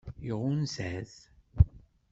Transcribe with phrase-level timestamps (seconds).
[0.29, 1.15] Iɣunza-t?